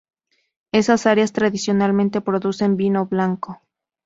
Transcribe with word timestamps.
Esas 0.71 1.05
áreas 1.05 1.31
tradicionalmente 1.31 2.21
producen 2.21 2.75
vino 2.75 3.05
blanco. 3.05 3.61